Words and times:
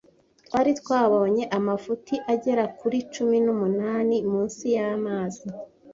Twari 0.47 0.71
twabonye 0.81 1.43
amafuti 1.57 2.15
agera 2.33 2.63
kuri 2.79 2.97
cumi 3.13 3.37
n'umunani 3.45 4.15
munsi 4.31 4.63
y'amazi, 4.75 5.45